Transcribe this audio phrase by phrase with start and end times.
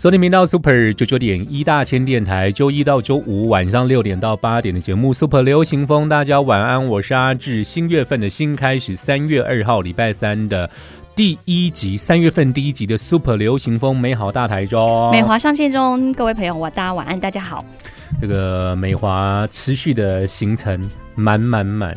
[0.00, 7.62] 收听频道 Super 九九点一大千电台，周一到周五晚上六点到八点的节目 Super 流行风，大家晚安，我是阿志。
[7.62, 10.70] 新月份的新开始，三月二号礼拜三的
[11.14, 17.62] 第一集，三月份第一集的 Super 流行风，美好大台中，美华上线中，各位朋友，我大家晚安，大家好。
[18.22, 21.94] 这个美华持续的行程满满满，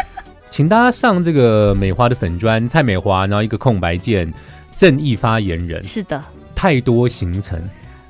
[0.52, 4.30] 请大家上这个美华的粉砖蔡美华，然后一个空白键，
[4.74, 6.22] 正义发言人，是的，
[6.56, 7.60] 太多行程，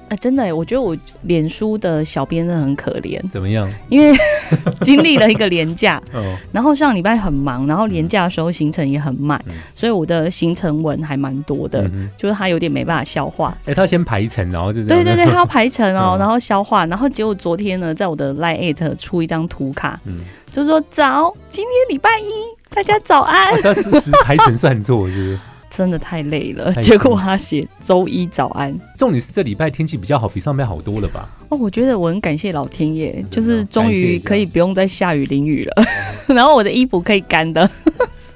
[0.09, 3.69] 呃，真的耶，我觉得我脸书的小编真的很可怜，怎么样？
[3.91, 4.17] 因为
[4.81, 9.55] 经历了一个廉假， 哦，然后上礼拜很忙，然后廉假的时候行程也很满，嗯。
[9.75, 13.53] 所以我的行程文还蛮多的，嗯就是他有点没办法消化。
[13.67, 20.17] 哎、他先排程，然后就对对对，他要排程哦，嗯 然后消化，然后结果昨天呢，在我的 Line at 出一张图卡，嗯，
[20.53, 22.31] 就说早，今天礼拜一，
[22.73, 23.53] 大家早安。
[23.53, 23.57] 哦，。
[23.57, 25.39] 是要实时排程算错，是不是？
[25.71, 28.77] 真的太累了，结果他写周一早安。
[28.97, 31.29] 重点是这礼拜天气比较好，比上班好多了吧？
[31.49, 35.85] 哦，我觉得我很感谢老天爷，就是终于可以不用再下雨淋雨了，
[36.35, 37.69] 然后我的衣服可以干的。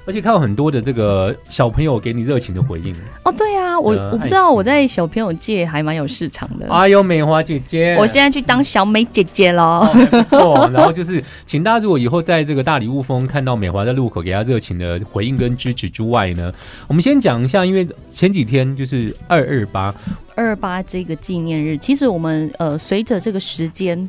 [0.05, 2.93] 而且看到很多的这个小朋友给你热情的回应。
[3.23, 6.67] 哦，对啊，我呃我不知道我在小朋友界还蛮有市场的。
[6.69, 9.63] 哎呦，美华姐姐，我现在去当小美姐姐了。
[9.63, 10.69] 哦，还不错。
[10.73, 16.51] 然后就是，请大家如果以后在这个大礼物峰看到美华在路口给他热情的回应跟支持之外呢，
[16.87, 19.93] 我们先讲一下，因为前几天就是二二八，
[20.41, 24.07] 二八这个纪念日，其实我们呃随着这个时间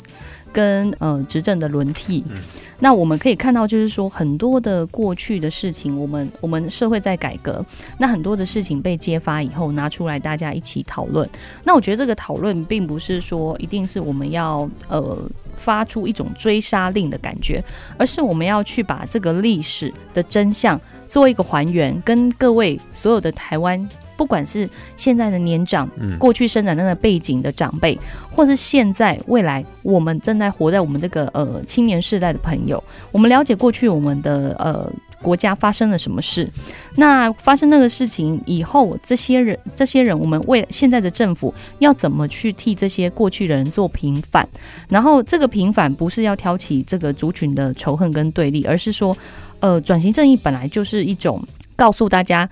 [0.53, 2.37] 跟呃执政的轮替，嗯
[2.85, 7.65] 那我们可以看到，就是说很多的过去的事情，我们我们社会在改革，
[7.97, 11.29] 那很多的事情被揭发以后拿出来大家一起讨论。
[11.63, 15.17] 那我觉得这个讨论并不是说一定是我们要呃
[15.55, 17.63] 发出一种追杀令的感觉，
[17.97, 23.89] 而是我们要去把这个历史的真相做一个还原，跟各位所有的台湾。
[24.23, 27.99] 不管是现在的年长，嗯，过去生长那个背景的长辈，
[28.31, 34.89] 或是现在未来我们正在活在我们这个呃青年世代的朋友，我们了解过去我们的呃
[35.21, 36.49] 国家发生了什么事，
[36.95, 44.49] 那发生那个事情以后，这些人这些人，我们为现在的政府要怎么去替这些过去的人做平反？
[44.89, 49.17] 然后这个平反不是要挑起这个族群的仇恨跟对立，而是说，
[49.59, 51.45] 呃，转型正义本来就是一种
[51.75, 52.49] 告诉大家。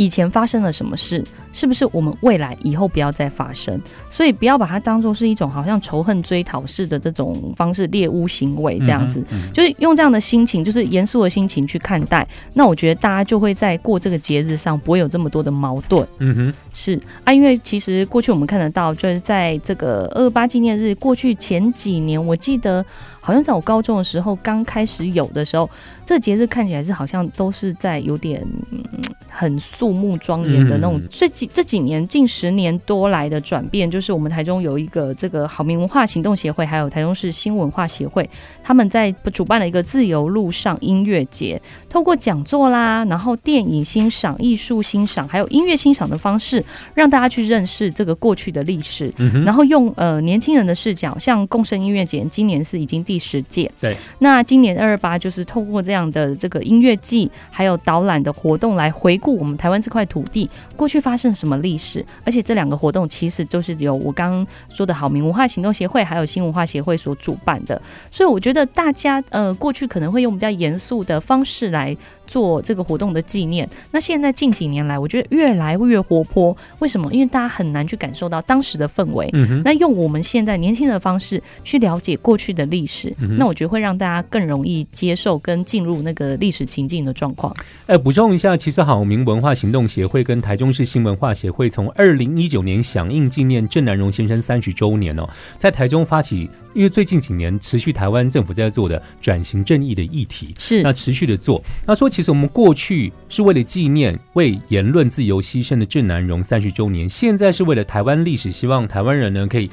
[0.00, 1.22] 以前发生了什么事？
[1.52, 3.78] 是不是我们未来以后不要再发生？
[4.10, 12.26] 所以不要把它当做是一种好像仇恨追讨式的这种方式猎巫行为这样子，嗯，嗯就是用这样的心情，就是严肃的心情去看待。
[12.54, 16.06] 那我觉得大家就会在过这个节日上不会有这么多的矛盾。
[16.18, 22.82] 嗯哼，是啊，因为其实过去我们看得到，就是在这个二二八纪念日过去前几年，我记得
[23.20, 25.68] 好像在我高中的时候刚开始有的时候，
[26.10, 28.82] 这节日看起来是好像都是在有点嗯
[29.28, 30.98] 很肃穆庄严的那种。
[30.98, 38.28] 嗯这几这几年近十年多来的转变，就是我们台中有一个这个好民文化行动协会，还有台中市新文化协会，
[38.60, 49.12] 他们在主办了一个自由路上音乐节，透过讲座啦，然后电影欣赏、艺术欣赏，还有音乐欣赏的方式，让大家去认识这个过去的历史。
[49.18, 53.70] 嗯，然后用呃年轻人的视角，像共生音乐节，今年是已经第十届。
[53.80, 62.06] 对，那今年二二八就是透过这样的这个音乐季，还有导览的活动来回顾我们台湾这块土地过去发生什么历史。
[62.24, 67.82] 而且这两个活动其实就是由我刚刚说的好民文化行动协会还有新文化协会所主办的。
[68.08, 71.96] 所以我觉得大家呃过去可能会用比较严肃的方式来
[72.30, 73.68] 做这个活动的纪念。
[73.90, 76.56] 那现在近几年来，我觉得越来越活泼。
[76.78, 77.12] 为什么？
[77.12, 79.28] 因为大家很难去感受到当时的氛围。
[79.32, 87.52] 嗯哼，那用我们现在年轻人的方式去了解过去的历史，嗯那我觉得会让大家更容易接受跟进入那个历史情境的状况。
[87.86, 95.28] 哎，补充一下，其实好明文化行动协会跟台中市新文化协会从二零一九年响应纪念郑南荣先生三十周年哦，
[95.58, 101.60] 在台中发起，因为最近几年持续台湾政府在做的转型正义的议题，是那持续的做。
[101.86, 109.70] 那说，其实我们过去是为了纪念为言论自由牺牲的郑南荣三十周年，现在是为了台湾历史，希望台湾人呢可以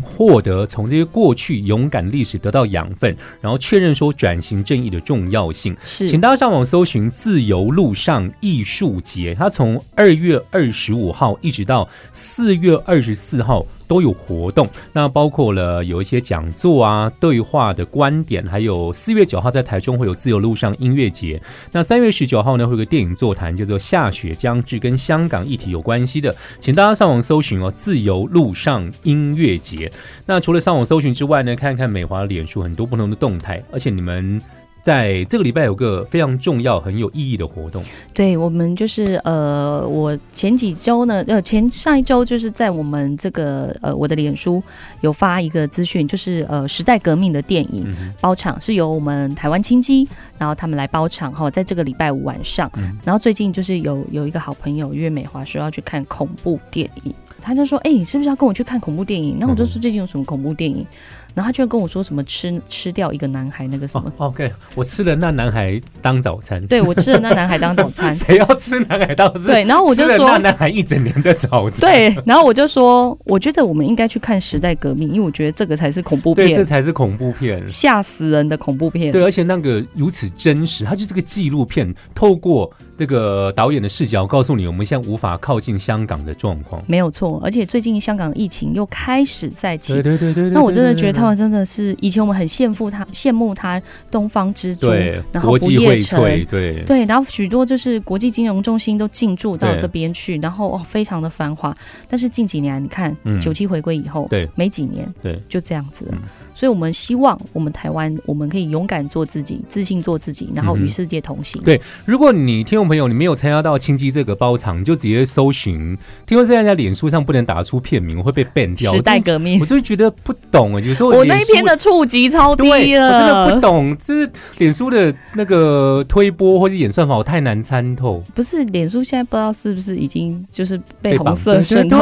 [0.00, 5.76] 获得从这些过去勇敢历史得到养分，然后确认说转型正义的重要性。
[5.84, 21.40] 是，请大家上网搜寻“自由路上艺术节”，它从二月二十五号一直到四月二十四号，都有活动，那包括了有一些讲座啊、对话的观点，还有四月九号在台中会有自由路上音乐节，
[21.72, 29.90] 那三月十九号呢会有个电影座谈，叫做《下雪将至》，跟香港议题有关系的，请大家上网搜寻哦，自由路上音乐节。
[30.26, 34.40] 那除了上网搜寻之外呢，看看美华脸书很多不同的动态，而且你们。
[34.82, 37.82] 在这个礼拜有个非常重要、很有意义的活动。
[38.12, 44.62] 对我们就是呃，我前几周呢，呃，前上一周就是在我们这个呃我的脸书
[45.00, 47.86] 有发一个资讯，就是呃时代革命的电影
[48.20, 52.70] 包场是由我们台湾青基，然后他们来包场哈，在这个礼拜五晚上。
[53.04, 60.84] 然后最近就是有有一个好朋友岳美华说要去看恐怖电影，他就说：“哎，是不是要跟我去看恐怖电影？”那我就说：“最近有什么恐怖电影？”
[61.34, 66.64] 然后他居然跟我说什么吃吃掉一个男孩那个什么？OK，我吃了那男孩当早餐。
[66.66, 68.12] 对，我吃了那男孩当早餐。
[68.14, 69.46] 谁要吃男孩当早餐？
[69.46, 71.80] 对，然后我就说那男孩一整年的早餐。
[71.80, 79.10] 对，然后我就说，我觉得我们应该去看《时代革命》，因为我觉得这个才是恐怖片，对这才是恐怖片，吓死人的恐怖片。
[79.10, 82.72] 对，而且那个如此真实，它就是个纪录片，透过。
[82.98, 87.40] 这个导演的视角告诉你，我们现在无法靠近香港的状况，没有错。
[87.42, 90.50] 而且最近香港的疫情又开始在起，对对对对。
[90.50, 93.80] 那我真的觉得他们真的是，以前我们很羡慕他，羡慕他
[94.10, 94.88] 东方之珠，
[95.32, 101.76] 然后不夜城，对对，然后许多就是国际金融中心都进驻到这边去，然后哦，非常的繁华。
[102.08, 106.06] 但是近几年你看，九七回归以后，对，没几年，对，就这样子。
[106.54, 111.60] 所以，我们希望我们台湾，我们可以勇敢做自己，自信做自己，然后与世界同行。
[111.62, 115.96] 对，如果你听众朋友你没有参加到青基这个包场，就直接搜寻。
[116.26, 118.92] 听说现在在脸书上不能打出片名，会被 ban 掉。
[118.92, 120.80] 时代革命，我就觉得不懂啊。
[120.80, 128.22] 有时候我那一篇的触及超低了，我真的不懂，就是脸书的那个推播或者演算法，我太难参透。
[128.34, 131.98] 不是，脸书现在不知道是不是已经就是被红色渗透？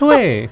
[0.00, 0.48] 对。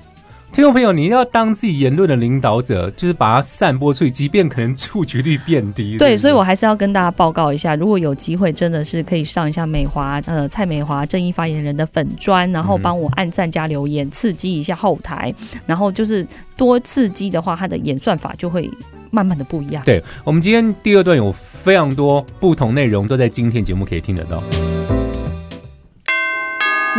[0.52, 5.96] 听众朋友，你要当自己言论的领导者，就是把它散播出去，即便可能触及率变低。
[5.96, 15.32] 对，所以我还是要跟大家报告一下，如果有机会，真的是可以上一下美华呃蔡美华正义发言人的粉砖，然后帮我按赞加留言，刺激一下后台，
[15.64, 18.70] 然后就是多刺激的话，它的演算法就会
[19.10, 19.82] 慢慢的不一样。
[19.86, 24.42] 对我们今天第二段有非常多不同内容，都在今天节目可以听得到。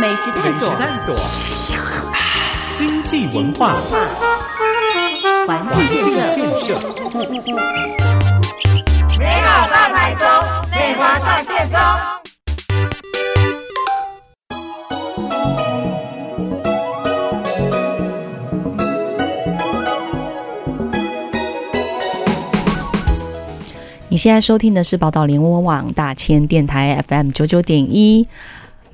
[0.00, 0.52] 美食探
[1.06, 1.14] 索。
[2.74, 3.76] 经济文化，
[5.46, 5.80] 环境
[6.10, 6.28] 建
[6.58, 6.76] 设，
[9.16, 10.26] 美好大台中，
[10.72, 11.78] 美华上线中。
[24.08, 28.26] 你现在收听的是宝岛联播网大千电台 FM 九九点一。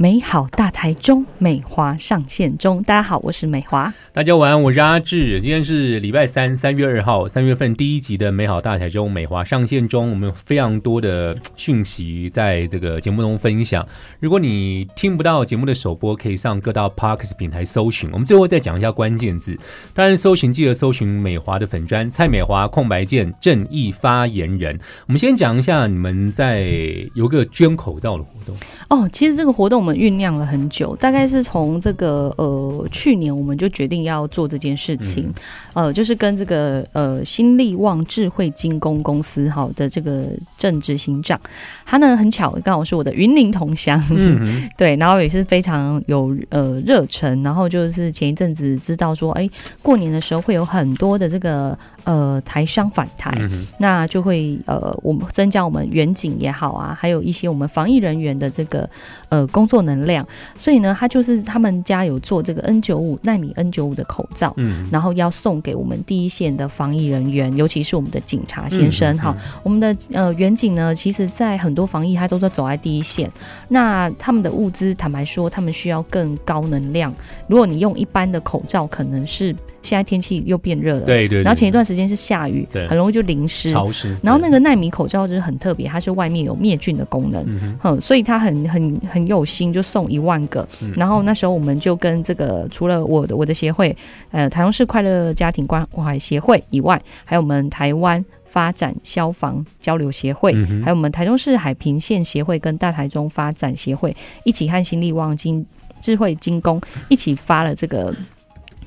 [0.02, 2.82] 美好大台中，美华上线中。
[2.84, 3.92] 大家好，我是美华。
[4.14, 5.38] 大家晚安，我是阿志。
[5.42, 10.08] 今天是礼拜三，三月二号，三月份第一集的美好大台中美华上线中。
[10.08, 13.86] 我们有非常多的讯息在这个节目中分享。
[14.20, 18.08] 如果你听不到节目的首播，可以上各大 Parks 平台搜寻。
[18.10, 19.54] 我们最后再讲一下关键字。
[19.92, 24.80] 当然，搜寻记得搜寻美华的粉砖蔡美华空白键正义发言人。
[25.06, 26.70] 我们先讲一下你们在
[27.12, 28.56] 有个捐口罩的活动。
[28.88, 29.89] 哦，其实这个活动我们。
[29.94, 35.32] 酝酿了很久，大概是从这个呃去年我们就决定要做这件事情，
[35.72, 40.26] 呃，就是跟这个呃新力旺智慧精工公司哈的这个
[40.56, 41.40] 正执行长，
[41.84, 44.02] 他呢很巧刚好是我的云林同乡，
[44.76, 49.48] 对，然后也是非常有呃热忱，然后就是前一阵子知道说，哎，
[49.82, 51.78] 过年的时候会有很多的这个。
[52.04, 53.36] 呃，台商返台，
[53.78, 58.88] 那就会呃，我们增加我们远景也好啊，还有一些我们防疫人员的这个
[59.28, 60.26] 呃工作能量。
[60.56, 69.36] 所以呢，他就是他们家有做这个 N 九五纳米 N 九五的口罩，嗯，然后要送给我们第一线的防疫人员，尤其是我们的警察先生哈。
[69.62, 73.30] 我们的呃远景呢，其实在很多防疫，他都是走在第一线。
[73.68, 77.14] 那他们的物资，坦白说，他们需要更高能量。
[77.46, 79.54] 如果你用一般的口罩，可能是。
[79.82, 81.42] 现在天气又变热了，对对。
[81.42, 84.14] 然后前一段时间是下雨，对，很容易就淋湿、潮湿。
[84.22, 87.44] 然后那个纳米口罩就是很特别，它是外面有灭菌的功能，
[87.82, 90.66] 嗯，所以它很很很有心，就送一万个。
[90.94, 93.96] 然后那时候我们就跟这个除了我的我的协会，
[94.30, 100.52] 呃，台中市快乐家庭关怀协会以外，还有我们台湾发展消防交流协会，
[100.84, 105.64] 还有我们台中市海平县协会跟大台中发展协会一起和新力旺金
[106.00, 108.14] 智慧精工一起发了这个。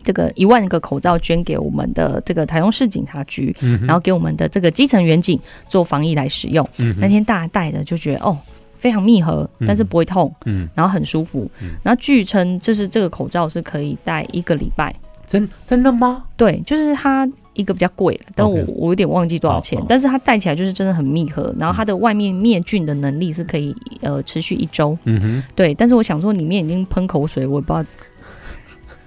[0.03, 3.55] 这个一万个口罩捐给我们的这个台中市警察局，
[3.87, 6.67] 然后给我们的这个基层员警做防疫来使用。
[6.99, 8.37] 那天大家戴的就觉得哦，
[8.77, 11.49] 非常密合，但是不会痛，嗯然后很舒服。
[11.81, 14.93] 然后据称就是这个口罩是可以戴一个礼拜。
[15.25, 16.25] 真真的吗？
[16.35, 24.95] 对，就是它一个比较贵，但我我有点忘记多少钱但是它戴起来就是真的很密合，然后它的外面灭菌的能力是可以呃持续一周。
[25.05, 27.89] 嗯哼，对，但是我想说里面已经喷口水，我也不知道。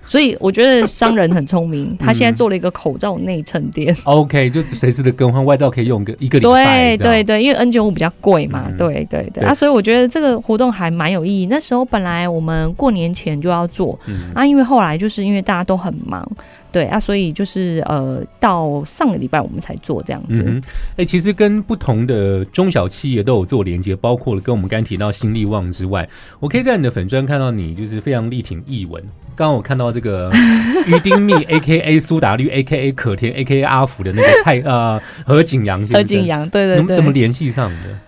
[0.07, 3.95] 所以我觉得商人很聪明， 他现在做了一个口罩内衬垫。
[4.05, 6.97] OK，就是随时的更换外罩可以用个一个礼拜对。
[6.97, 11.47] 对对，因为 N 九五比较贵嘛，嗯对对对对啊，所以我觉得这个活动还蛮有意义。
[11.51, 16.27] 那时候本来我们过年前就要做嗯啊，因为后来就是因为大家都很忙，
[16.77, 20.43] 对啊，所以就是呃到上个礼拜我们才做这样子。
[20.45, 20.63] 嗯哼，
[20.99, 26.07] 哎、其实跟不同的中小企业都有做连接，包括了跟我们刚才提到新力旺之外，
[26.39, 29.03] 我可以在你的粉砖看到你就是非常力挺译文。
[29.35, 30.31] 刚刚我看到这个
[30.87, 37.99] 于丁密 A K A 苏打绿 A K A 可甜 A K A 阿福的那个蔡呃何景阳先生，何景阳，对对对，怎么联系上的？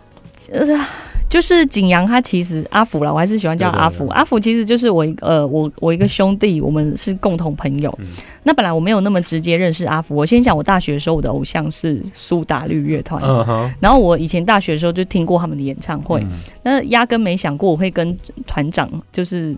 [0.52, 0.66] 呃
[1.28, 4.06] 就是景阳，他其实阿福啦，我还是喜欢叫阿福。
[4.06, 7.94] 对阿福其实就是我一个呃，我我一个兄弟，我们是共同朋友。
[8.00, 8.06] 嗯
[8.44, 13.22] 那本来我没有那么直接认识阿福，我先讲我大学的时候，我的偶像是苏打绿乐团。
[13.22, 16.30] 嗯，然后我以前大学的时候就听过他们的演唱会，嗯
[16.62, 18.16] 那压根没想过我会跟
[18.46, 19.54] 团长就是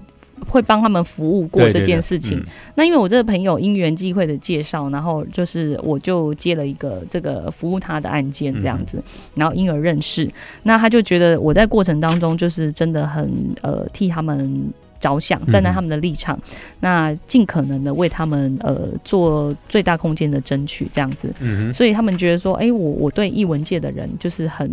[0.48, 2.38] 会帮他们服务过这对对对件事情。
[2.38, 2.44] 嗯
[2.74, 9.02] 那因为我这个朋友因缘际会的介绍，然后就是我就接了一个这个服务他的案件这样子，嗯
[9.34, 10.28] 然后因而认识。
[10.62, 13.30] 那他就觉得我在过程当中就是真的很
[13.62, 14.72] 呃替他们。
[15.00, 16.38] 着想，站在他们的立场，
[16.78, 21.32] 那尽可能的为他们呃做最大空间的争取，这样子。
[21.40, 24.70] 嗯，所以他们觉得说，哎、我我对艺文界的人就是很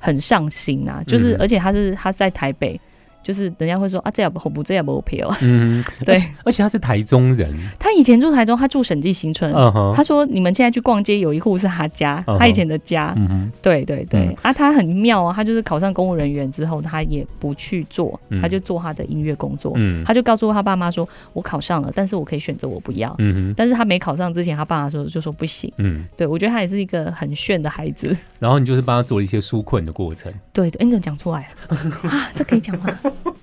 [0.00, 2.80] 很上心啊，就是、嗯而且他是他在台北，
[3.24, 5.28] 就是人家会说啊，这也不不这也不票。
[5.42, 9.52] 嗯哼， 对而且，而且他是台中人，他以前住台中，他住审计新村。
[9.52, 13.12] 嗯哼，他说：“你们现在去逛街，有一户是他家，他以前的家。
[13.16, 19.72] 嗯哼，对对对，嗯啊，他很妙啊，他就是考上公务人员之后，他也不去做，嗯他就做他的音乐工作。
[19.76, 23.14] 嗯他就告诉他爸妈说：“我考上了，但是我可以选择我不要。
[23.18, 25.72] 嗯哼，但是他没考上之前，他爸妈说就说不行。
[25.78, 28.14] 嗯，对我觉得他也是一个很炫的孩子。
[28.38, 30.32] 然后你就是帮他做了一些纾困的过程。
[30.52, 31.76] 对你怎么讲出来了
[32.10, 32.30] 啊？
[32.34, 32.86] 这可以讲吗？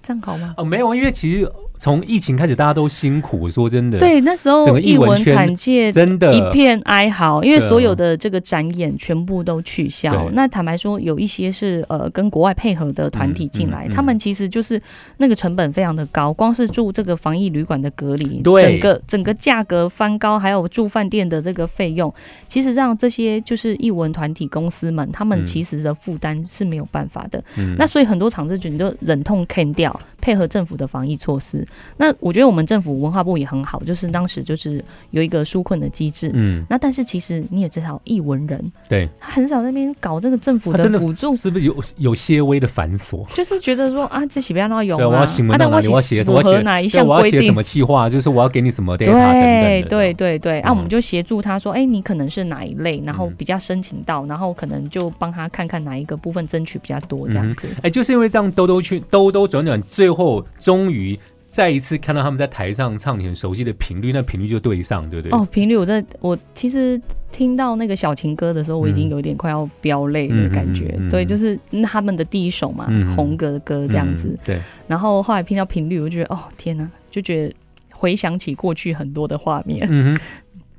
[0.03, 0.53] 这样好吗？
[0.57, 1.51] 哦，没有，因为其实
[1.81, 3.49] 从疫情开始，大家都辛苦。
[3.49, 10.29] 说真的，，对，那时整候个艺文圈界真的一片哀嚎，因为所有的这个展演全部都取消。
[10.33, 14.79] 那坦白说，有一些是呃跟国外配合的团体进来，嗯嗯嗯他们其实就是
[15.17, 22.13] 那个成本非常的高，光是住这个防疫旅馆的隔离，对整个整个价格翻高，还有住饭店的这个费用，
[22.47, 27.43] 其实让这些就是艺文团体公司们，他们嗯其实的负担是没有办法的。
[27.57, 31.67] 嗯那所以很多场次就你就忍痛 can 掉，配合政府的防疫措施。
[31.97, 36.31] 那我觉得我们政府文化部也很好，就是当时就是有一个纾困的机制。
[36.33, 43.25] 嗯，那但是其实你也知道，艺文人对，他很少在那边搞这个政府的补助，是不是有有些微的繁琐？
[43.35, 45.87] 就是觉得说啊，这写不要让用对，我要啊，新闻啊，但我到哪里？
[45.87, 47.53] 我要写，符我要写合哪一对我要写什项规定？
[47.53, 48.09] 么计划？
[48.09, 49.89] 就是我要给你什么 data 对等等的。
[49.89, 57.67] 对对对，啊，嗯我们就协助他说，哎，你可能是哪一类，然后嗯比较申请到，然后可能就帮他看看哪一个部分争取比较多这样子。
[57.81, 61.17] 哎，就是因为这样兜兜去兜兜转转，最后终于
[61.51, 65.37] 再一次看到他们在台上唱你很熟悉的频率，那频率就对上，对不对？
[65.37, 70.85] 哦，频率我在我其实听到那个小情歌的时候，我已经有点快要飙泪的感觉。
[70.95, 74.29] 嗯嗯嗯嗯对，就是嗯他们的第一首嘛，红歌的歌这样子。
[74.29, 77.53] 嗯对，然后后来听到频率，我就觉得哦天哪，就觉得
[77.91, 79.85] 回想起过去很多的画面。
[79.91, 80.21] 嗯哼，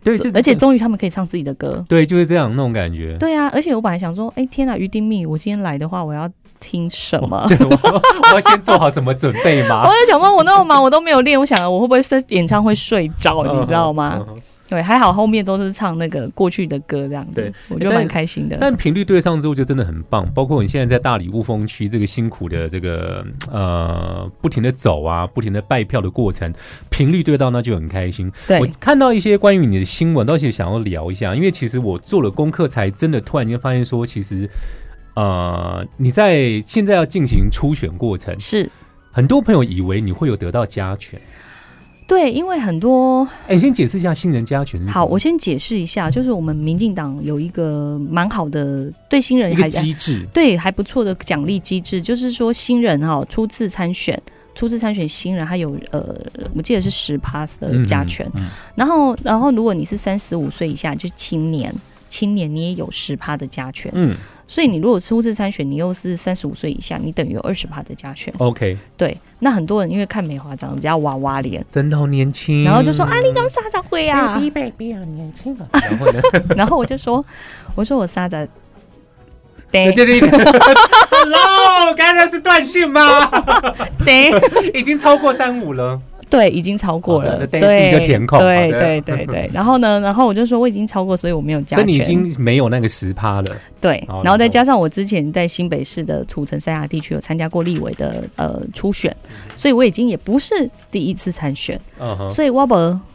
[0.03, 1.85] 对，而且终于他们可以唱自己的歌。
[1.87, 3.15] 对，就是这样那种感觉。
[3.19, 6.27] 对啊，而且我本来想说，哎天哪，于丁密，我今天来的话，我要
[6.63, 7.45] 听什么？
[7.49, 9.89] 对，我我要先做好什么准备吗 我？
[9.89, 14.25] 就想说，我那么忙，我都没有练，我想我会不会在演唱会睡着，你知道吗？
[14.69, 18.57] 对，还好后面都是唱那个过去的歌这样子，对我觉得蛮开心的。
[18.59, 26.51] 但频率对上之后就真的很棒，包括你现在在大理雾峰区这个辛苦的这个呃不停的走啊，不停的拜票的过程，
[26.89, 28.33] 频率对到那就很开心。
[28.47, 34.49] 对我看到一些关于你的新闻，倒是想要聊一下，因为其实我做了功课，才真的突然间发现说，其实
[35.15, 38.71] 呃你在现在要进行初选过程，是。
[39.11, 41.21] 很多朋友以为你会有得到加权，
[42.07, 54.21] 对，因为很多哎，你先解释一下新人加权好，我先解释一下，就是我们民进党有一个蛮好的对新人还机制，对还不错的奖励机制，就是说新人哈、初次参选。
[54.55, 56.15] 初次参选新人，他有呃，
[56.55, 58.49] 我记得是十 pass 的加权，嗯。
[58.75, 61.75] 然后然后如果你是三十五岁以下，就是青年，
[62.09, 64.15] 青年你也有十趴的加权，嗯
[64.53, 68.31] 所以你如果初次参选，你又是三十五岁以下，你等于有二十趴的加权。
[68.37, 76.21] ，OK，对，那很多人因为看美华长得比较娃娃脸，真的好年轻，然后就说啊，你怎么沙长会啊？baby 好年轻啊，然后呢？
[76.55, 77.25] 然后我就说，
[77.75, 78.47] 我说我沙长，
[79.71, 83.01] 对对对对，Hello，刚才是断讯吗？
[84.05, 84.31] 对
[84.79, 85.99] 已经超过三五了。
[86.33, 89.49] 对，已经超过了，对，自己就填空对对对对。
[89.53, 91.77] 然后呢，然后我就说我已经超过，所以我没有加。
[91.77, 93.57] 所以你已经没有那个十趴了。
[93.83, 99.15] 对，然后再加上我之前在新北市的土城三峡地区有参加过立委的呃初选，
[99.55, 101.79] 所以我已经也不是第一次参选，
[102.31, 102.75] 所以我不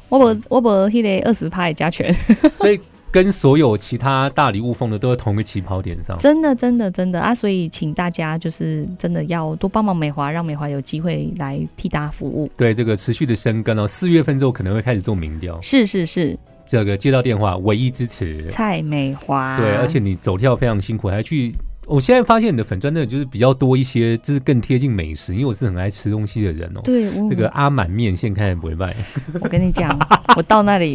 [0.09, 2.15] 我不我不迄个二十趴的加权，
[2.53, 2.79] 所以
[3.11, 6.17] 跟所有其他大礼物封的都在同一个起跑点上。
[6.17, 7.33] 真的真的真的啊！
[7.33, 12.49] 所以请大家就是真的要多帮忙美华，让美华有机会来替大家服务。
[12.57, 18.47] 对这个持续的深耕哦，四月份之后可能会开始做民调，是是是，这个接到电话唯一支持。
[18.49, 21.53] 蔡美华，对，而且你走跳非常辛苦，还去。
[21.85, 26.81] 我现在发现你的粉砖真的就是比较多一些，就是更贴近美食，因为我是很爱吃东西的人哦。
[26.83, 28.93] 对我这个阿满面线看起来不会卖，
[29.41, 29.97] 我跟你讲，
[30.35, 30.93] 我到那里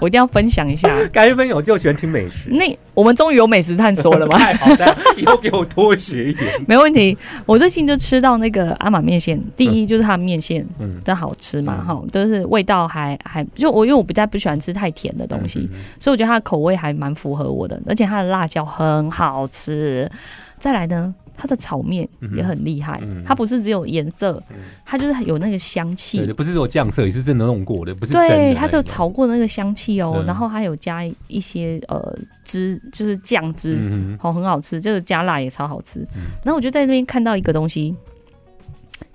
[0.00, 0.88] 我一定要分享一下。
[1.12, 2.50] 该分我就喜欢听美食。
[2.50, 4.36] 那我们终于有美食探索了吗？
[4.38, 6.50] 太好了，以后给我多写一点。
[6.66, 7.16] 没问题。
[7.46, 15.68] 我最近就吃到那个阿玛面线，第一就是它的面线嗯，真好吃嘛，嗯哈、就是味道还还就我因为我比较不喜欢吃太甜的东西，
[16.00, 20.10] 所以我觉得它的口味还蛮符合我的，而且它的辣椒很好吃。
[20.58, 23.22] 再来呢，它的炒面也很厉害，嗯。
[23.24, 26.18] 它不是只有颜色嗯，它就是有那个香气。
[26.18, 28.28] 对，不是说酱色，也是真的弄过的，不是真的。
[28.28, 30.26] 对，它是有炒过的那个香气哦，嗯。
[30.26, 33.78] 然后还有加一些呃汁，就是酱汁，
[34.18, 36.00] 好、很好吃，这个加辣也超好吃。
[36.16, 36.22] 嗯。
[36.44, 37.94] 然后我就在那边看到一个东西，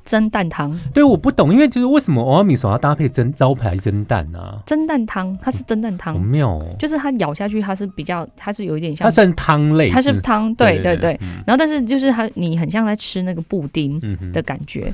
[0.03, 4.61] 蒸蛋汤，对，我不懂，因为就是为什么欧阿米索要搭配蒸招牌蒸蛋啊？
[4.65, 6.13] 蒸蛋汤，它是蒸蛋汤。
[6.13, 11.17] 好，妙哦，就是它咬下去，它是比较，它是有一点像它，算汤类，它是汤，对对对。
[11.21, 11.43] 嗯。
[11.47, 13.99] 然后但是就是它，你很像在吃那个布丁
[14.31, 14.91] 的感觉，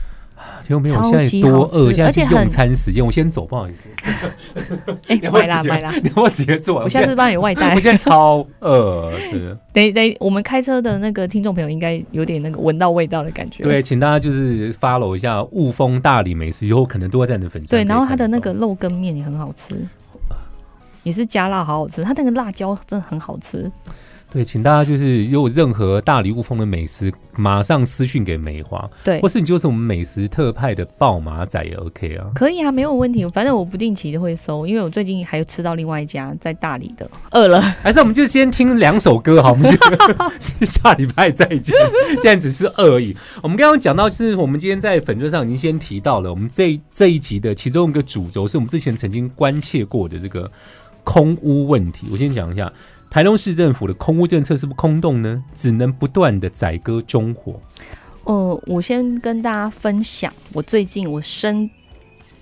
[0.63, 3.89] 听众朋友，我现在多饿，现在是而且很用餐时间，我先走，不好意思。
[5.07, 6.83] 哎、 要不要直接买啦买啦， 你要不要直接做完？
[6.83, 7.79] 我下次帮你外带我。
[7.79, 9.11] 现在超饿，
[9.73, 13.63] 对等等，我们开车的那个听众朋友应该有点那个闻到味道的感觉。
[13.63, 19.75] 对，请大家就是 follow 一下雾峰大理美食，以后可能都会在你的粉对，专然后它的那个肉羹面也很好吃，
[21.03, 22.03] 也是加辣，好好吃。
[22.03, 23.71] 它那个辣椒真的很好吃。
[24.31, 32.29] 对，请大家就是有任何大理雾峰的美食，马上私讯给梅花，对或，是你就是我们美食特派的爆马仔也 OK 啊。
[32.35, 33.25] 可以啊，没有问题。
[33.29, 37.59] 反正我不定期就会收，因为我最近还有吃到另外一家在大理的，饿了。
[37.59, 39.77] 还是我们就先听两首歌好，我们就
[40.63, 41.75] 下礼拜再见。
[42.21, 43.17] 现在只是饿而已。
[43.41, 50.51] 我们刚刚讲到，是我们今天在粉桌上已经先提到了，我们这这一集的其中一个主轴是我们之前曾经关切过的这个
[51.03, 52.05] 空屋问题。
[52.11, 52.71] 我先讲一下，
[53.09, 55.43] 台中市政府的空屋政策是不是空洞呢？
[55.55, 57.59] 只能不断的宰割中火。
[58.25, 61.67] 呃，我先跟大家分享我最近我身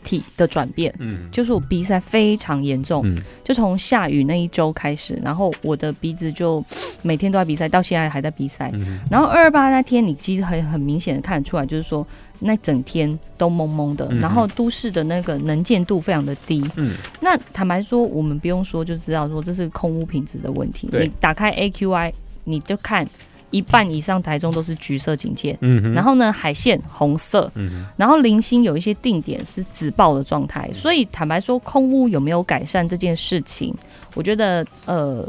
[0.03, 6.63] 体的转变，嗯就是我鼻塞非常严重，嗯就从下雨那一周开始，然后我的鼻子就
[7.01, 8.69] 每天都在鼻塞，到现在还在鼻塞。
[8.73, 12.05] 嗯然后二二八那天，你其实很很明显的看得出来，就是说
[12.39, 16.63] 那整天都蒙蒙的，然后都市的那个能见度非常的低。
[16.75, 20.89] 嗯那坦白说，我们不用说就知道说这是空屋品质的问题。
[20.91, 23.07] 你打开 AQI，你就看
[23.49, 30.69] 一半以上台中都是橘色警戒，嗯哼，然后呢海线红色，嗯哼然后零星有一些定点是紫爆的状态。
[30.73, 33.73] 所以坦白说，空屋有没有改善这件事情，
[34.15, 35.27] 我觉得呃。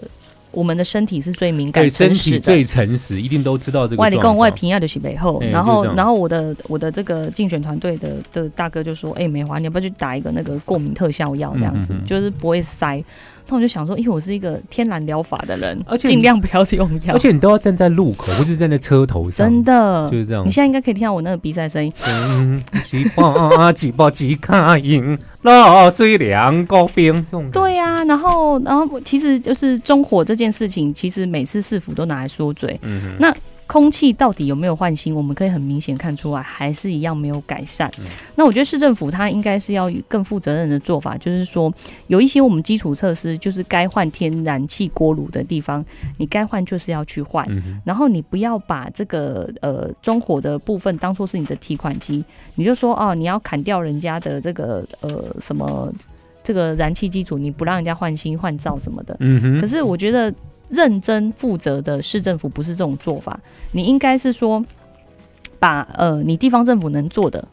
[0.50, 2.12] 我们的身体是最敏感、对身。
[2.12, 4.36] 体最诚实，一定都知道这个外力共。
[4.36, 11.54] 外平亚的西北后，然后然后我的我的这个竞选团队的的大哥就说：“哎、美华，你要不要去打一个那个过敏特效药？
[11.54, 13.02] 这样子、就是不会塞。”
[13.48, 17.14] 那我就想说，因为我是一个天然疗法的人，而且你尽量不要用药。
[17.14, 20.50] 而且你都要站在路口，不是站在车头上，真的就，是这样你。
[20.50, 21.92] 现在应该可以听到我那个鼻塞声音。
[22.06, 27.50] 嗯，几把几把几卡银，老最凉高冰这种。
[27.50, 32.78] 对呀、然后然后其实就是中火这件事情，其实每次市府都拿来说嘴。
[32.82, 33.34] 嗯哼，那
[33.68, 35.14] 空气到底有没有换新？
[35.14, 37.88] 我们可以很明显看出来，还是一样没有改善。
[37.98, 38.04] 嗯
[38.34, 41.72] 那我觉得市政府它应该是要更负责任的做法，就是说
[42.06, 45.84] 有一些我们基础设施，就是该换天然气锅炉的地方，
[46.16, 47.44] 你该换就是要去换。
[47.50, 55.92] 嗯，然后你不要把这个呃中火的部分当做是你的提款机，你就说哦，你要砍掉人家的这个呃什么
[56.42, 59.14] 这个燃气基础，你不让人家换新换灶什么的。
[59.20, 60.32] 嗯哼，可是我觉得
[60.70, 63.38] 认真负责的市政府不是这种做法，
[63.72, 64.64] 你应该是说
[65.58, 67.46] 把呃你地方政府能做的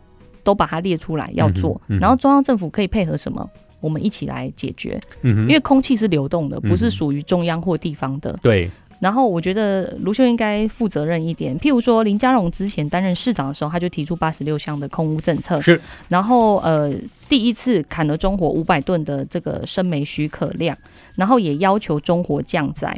[0.44, 3.50] 都把它列出来要做，嗯嗯然后中央政府可以配合什么，
[3.80, 5.00] 我们一起来解决。
[5.22, 8.38] 嗯哼，因为空气是流动的，不是属于中央或地方的。
[8.42, 16.94] 对，然后我觉得卢秀应该负责任一点，譬如说林佳龙之前担任市长的时候，他就提出八十六项的空污政策，是，然后呃
[17.28, 20.78] 第一次砍了中火五百吨的这个生煤许可量，
[21.16, 22.98] 然后也要求中火降载，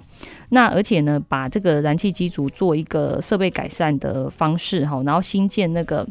[0.50, 6.08] 那而且呢把这个燃气机组做一个设备改善的方式哈，然后新建那个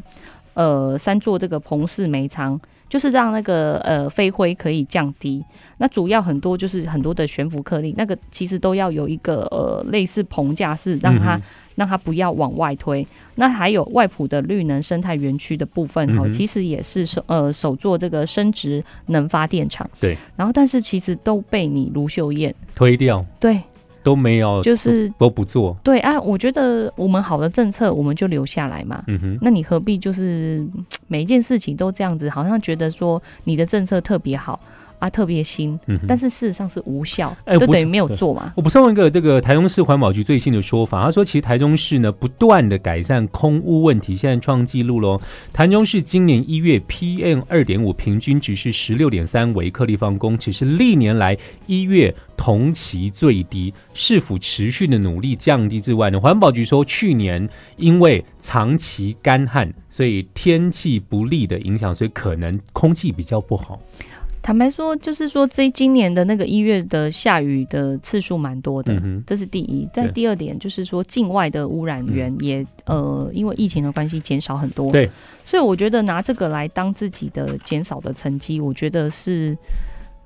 [0.53, 2.59] 呃三座这个棚式煤仓。
[2.89, 5.43] 就是让那个呃飞灰可以降低。
[5.77, 11.37] 那主要很多就是很多的悬浮颗粒，那个其实都要有一个呃类似棚架式，让它、
[11.77, 13.07] 让它不要往外推。
[13.35, 19.89] 那还有外埔的绿能生态园区的部分哦、嗯其实也是首呃首做这个生殖能发电厂。
[20.01, 23.61] 对，然后但是其实都被你卢秀燕推掉对，
[24.03, 25.77] 都没有，就是都不做。
[25.83, 29.03] 对啊，我觉得我们好的政策我们就留下来嘛。
[29.07, 34.59] 嗯哼，那你何必就是嗯每一件事情都这样子，好像觉得说你的政策特别好
[34.99, 38.51] 啊，特别新，嗯，但是事实上是无效，哎不是就等于没有做嘛。
[38.55, 45.19] 我补充一个这个台中市环保局最新的说法，他说，其实台中市呢不断的改善空污问题，现在创纪录喽。
[45.53, 53.73] 台中市今年一月 PM 二点五平均值是十六点三微克立方公尺，是历年来一月同期最低。
[53.93, 56.19] 是否持续的努力降低之外呢？
[56.19, 63.79] 环保局说，去年因为长期干旱，所以天气不利的影响，所以可能空气比较不好。
[64.47, 69.85] 坦白说，就是说这今年的那个一月的下雨的次数蛮多的，嗯，这是第一。
[69.91, 75.09] 在第二点就是说，境外的污染源也、呃因为疫情的关系减少很多，对，
[75.43, 79.53] 所以我觉得拿这个来当自己的减少的成绩，我觉得是。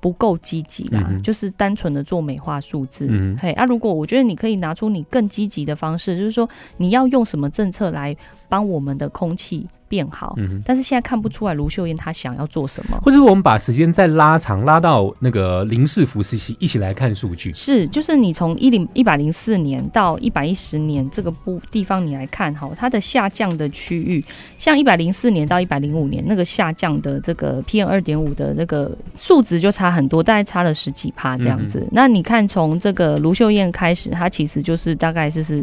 [0.00, 3.06] 不够积极啦，嗯就是单纯的做美化数字。
[3.08, 8.16] 嗯嘿啊，如果我觉得你可以拿出你更积极的方式，就是说你要用什么政策来
[8.48, 10.32] 帮我们的空气变好。
[10.38, 10.62] 嗯。
[10.64, 12.98] 但是现在看不出来卢秀燕她想要做什么。
[13.02, 17.52] 或者我们把时间再拉长，拉到那个林氏福时期，一起来看数据。
[17.52, 24.24] 是，就是你从一零一百零四年到一百一十年这个部地方你来看哈，它的下降的区域，
[24.56, 31.86] 像一百零四年到一百零五年那个下降的这个 PM 二点五的那个数值就差很多，大概差了十几趴这样子。
[31.92, 35.62] 那你看从这个卢秀燕开始，它其实就是大概就是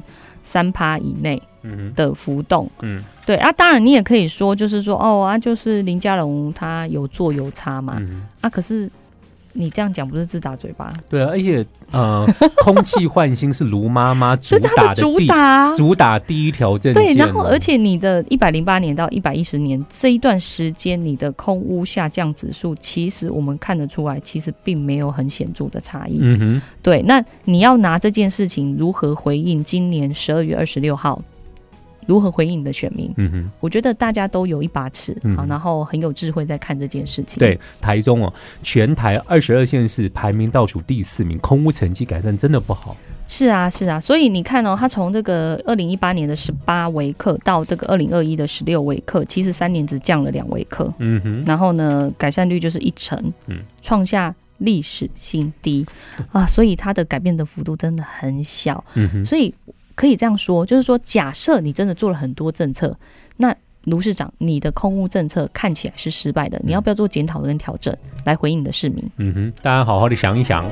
[0.50, 2.68] 三趴以内嗯的浮动。
[2.82, 3.04] 嗯。
[3.24, 8.90] 对啊，当然你也可以说，就是说哦啊，就是林佳龙他有做有差嘛、嗯，啊，可是
[9.60, 12.26] 你这样讲不是自打嘴巴，对啊，而且呃，
[12.64, 15.76] 空气焕新是卢妈妈主这是他的主打。
[15.76, 26.20] 主打第一条证对，然后而且你的一百零八年到一百一十年这一段时间，你的空屋下降指数，其实我们看得出来，其实并没有很显著的差异。
[26.22, 31.22] 嗯哼，对，那你要拿这件事情如何回应今年十二月二十六号？
[32.10, 33.14] 如何回应你的选民？
[33.18, 37.40] 嗯哼，我觉得大家都有一把尺，嗯好，然后很有智慧在看这件事情。
[37.40, 42.98] 对，台中哦，全台二十二县市排名倒数第四名，空屋成绩改善真的不好。
[43.28, 50.92] 是啊，是啊，所以你看哦，他从这个二零一八年的十八微克到这个二零二一的十六微克，其实三年只降了两微克。
[50.98, 55.86] 嗯哼，然后呢，改善率就是一成，嗯创下历史新低
[56.32, 59.54] 啊，所以它的改变的幅度真的很小，嗯哼，所以
[60.00, 62.98] 可以这样说，就是说，假设你真的做了很多政策，
[63.36, 69.04] 那卢市长，你的空屋政策看起来是失败的，你要不要做检讨跟调整，来回应你的市民？
[69.18, 70.64] 嗯哼，大家好好的想一想。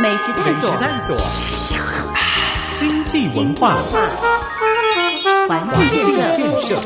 [0.00, 1.14] 美食探索，探索，
[2.72, 3.76] 经济文化，
[5.46, 6.80] 环境建设，建设。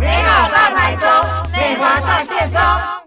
[0.00, 1.06] 美好大台中，
[1.52, 3.05] 内华上线中。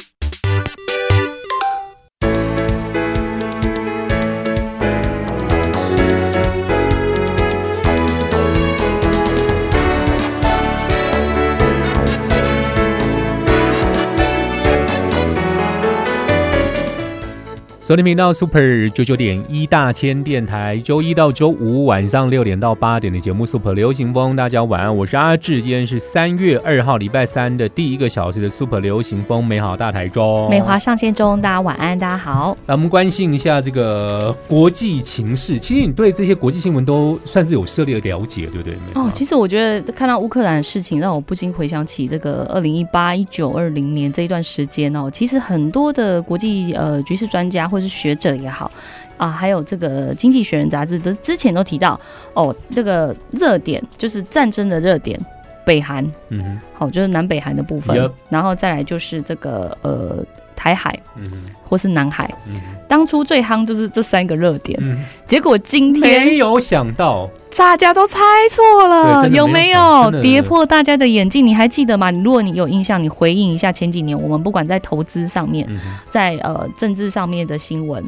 [17.89, 32.55] 收听频道 Super 九九点一大千电台，周一到周五晚上六点到八点的节目 Super 流行风，大家晚安，我是阿志，今天是三月二号礼拜三的第一个小时的 Super 流行风，美好大台中，美华上线中，大家晚安，大家好。
[32.67, 35.57] 那，我们关心一下这个国际情势。
[35.57, 38.75] 其实你对这些国际新闻都算是有涉猎的了解，对不对？
[38.93, 45.09] 哦，其实我觉得看到乌克兰的事情，让我不禁回想起这个二零一八、一九、二零年这一段时间哦。
[45.09, 48.69] 其实很多的国际呃局势专家或是学者也好
[49.17, 51.99] 啊，还有这个《经济学人》杂志的之前都提到
[52.33, 55.17] 哦，这个热点就是战争的热点，
[55.65, 57.95] 北韩，嗯哼，好、就是南北韩的部分
[58.27, 60.23] 然后再来就是这个呃
[60.59, 61.31] 台海嗯，
[61.63, 62.29] 或是南海。
[62.45, 64.93] 嗯，当初最夯就是这三个热点，嗯，
[65.25, 68.19] 结果今天没有想到，大家都猜
[68.51, 71.45] 错了，有没有跌破大家的眼镜？
[71.45, 72.11] 你还记得吗？
[72.11, 78.03] 如果你有印象，你回应一下前几年我们不管在投资上面，嗯，在呃政治上面的新闻。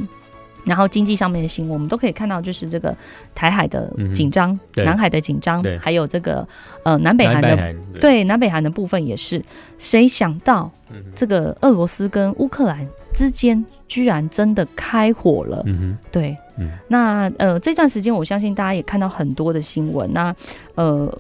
[0.66, 2.96] 然后经济上面的新闻，我们都可以看到，就是这个
[3.34, 4.86] 台海的紧张、对。
[4.86, 6.48] 南海的紧张，还有这个
[6.84, 7.56] 呃南北韩的
[7.94, 9.44] 对，对南北韩的部分也是。
[9.78, 10.70] 谁想到
[11.16, 15.64] 这个俄罗斯跟乌克兰之间居然真的开火了？
[15.66, 16.70] 嗯，对，嗯。
[16.88, 20.36] 那呃这段时间我相信大家也看到很多的新闻，那
[20.76, 21.12] 呃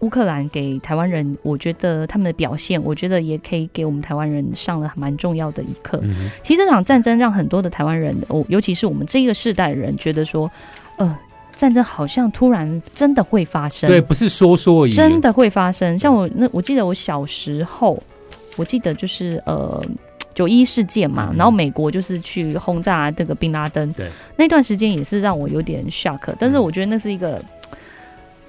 [0.00, 5.98] 乌克兰给台湾人，我觉得他们的表现，我觉得也可以给我们台湾人上了蛮重要的一课。
[6.02, 10.50] 嗯其实这场战争让很多的台湾人，哦，尤其是我们这个世代的人，觉得说，
[10.96, 11.18] 呃，
[11.54, 15.98] 战争好像突然真的会发生，对，不是说说而已，真的会发生。
[15.98, 18.02] 像我那，我记得我小时候，
[18.56, 19.82] 我记得就是呃。
[20.32, 27.42] 九一事件嘛，嗯然后美国就是去轰炸这个宾拉登，对，那段时间也是让我有点 shock，但是我觉得那是一个。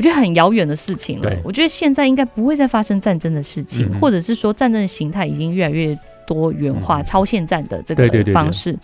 [0.01, 1.29] 我觉得很遥远的事情了。
[1.29, 1.39] 对。
[1.43, 3.99] 我觉得现在应该不会再发生战争的事情，嗯。
[3.99, 7.03] 或者是说战争的形态已经越来越多元化、嗯。
[7.03, 8.33] 超限战的这个对对对对。
[8.33, 8.75] 方式。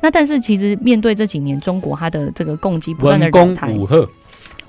[0.00, 3.72] 那但是其实面对这几年中国它的这个攻击不断的文攻台，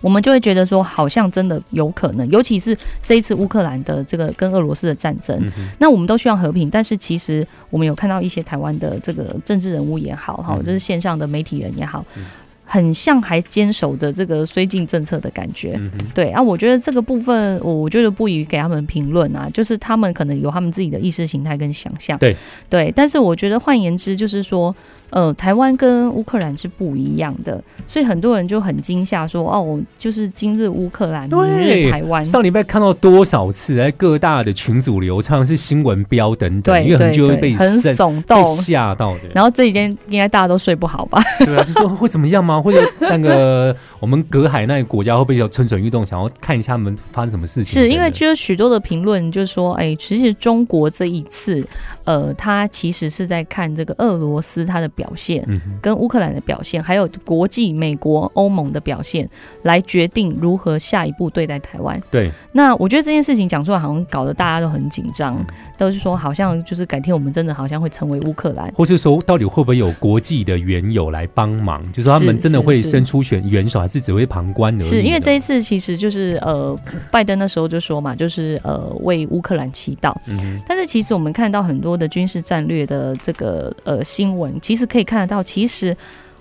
[0.01, 10.63] 我们就会觉得说，好像真的有可能，尤其是这一次乌克兰的这个跟俄罗斯的战争，嗯那我们都希望和平，但是其实我们有看到一些台湾的这个政治人物也好，哈、嗯。
[10.63, 12.25] 就是线上的媒体人也好嗯，
[12.65, 15.73] 很像还坚守着这个绥靖政策的感觉。
[15.77, 22.17] 嗯对啊，我觉得这个部分，我我觉得不予给他们评论啊，就是他们可能有他们自己的意识形态跟想象。
[22.17, 22.35] 对
[22.69, 24.75] 对，但是我觉得换言之，就是说，
[25.15, 32.23] 呃，台湾跟乌克兰是不一样的，所以很多人就很惊吓说，哦，就是今日乌克兰，明日台湾。
[32.25, 38.45] 上礼拜看到多少次在各大的群组流畅是新闻标等等，因为很就会被很渗耸被动。
[38.57, 39.29] 吓到的。
[39.33, 41.21] 然后这几天应该大家都睡不好吧？
[41.39, 42.61] 对啊，就说 会怎么样吗？
[42.61, 47.81] 或者那个我们隔海那个国家会不会有蠢蠢欲动，想要看一下他们发生什么事情？
[47.81, 51.65] 是因为就是许多的评论就说，哎，其实中国这一次，
[52.03, 59.29] 呃，他其实是在看这个俄罗斯它的表现，嗯跟乌克兰的表现，还有国际美国、欧盟的表现，
[59.63, 61.99] 来决定如何下一步对待台湾。
[62.09, 65.45] 对，那我觉得这件事情讲出来，好像搞得大家都很紧张，嗯
[65.77, 68.71] 都是说好像就是改天我们真的好像会成为乌克兰。
[68.73, 71.85] 或是说到底会不会有国际的援友来帮忙？
[71.91, 74.85] 就是说他们真的会伸出援援手，还是只会旁观而已呢？
[74.85, 76.77] 是因为这一次其实就是呃，
[77.11, 80.15] 拜登那时候就说嘛，就是呃为乌克兰祈祷。
[80.27, 85.95] 嗯但是其实我们看到很多的军事战略的这个呃新闻，其实可以看得到，其实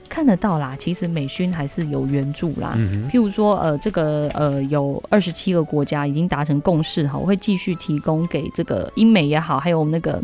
[0.08, 2.74] 看得到啦，其实美军还是有援助啦。
[2.76, 10.22] 嗯譬如说，呃，这个呃，有二十七个国家已经达成共识哈，我会继续提供给这个英美也好，还有那个